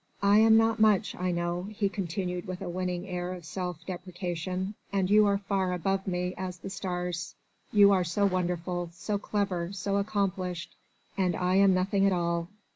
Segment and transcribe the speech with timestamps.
[0.23, 4.73] "I am not much, I know," he continued with a winning air of self deprecation,
[4.91, 7.35] "and you are far above me as the stars
[7.71, 10.75] you are so wonderful, so clever, so accomplished
[11.19, 12.47] and I am nothing at all